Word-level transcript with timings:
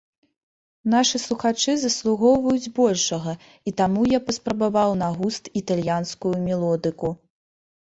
Нашы 0.93 1.17
слухачы 1.25 1.75
заслугоўваюць 1.81 2.71
большага, 2.79 3.31
і 3.69 3.75
таму 3.83 4.01
я 4.17 4.23
паспрабаваў 4.31 4.97
на 5.05 5.13
густ 5.21 5.43
італьянскую 5.65 6.35
мелодыку. 6.51 7.17